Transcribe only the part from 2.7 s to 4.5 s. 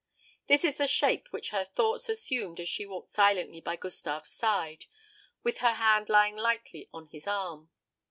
walked silently by Gustave's